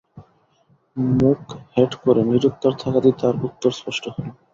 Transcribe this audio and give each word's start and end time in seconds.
মুখ 1.13 1.41
হেঁট 1.73 1.91
করে 2.01 2.21
নিরুত্তর 2.29 2.73
থাকাতেই 2.81 3.15
তার 3.21 3.35
উত্তর 3.47 3.71
স্পষ্ট 3.79 4.03
হল। 4.07 4.25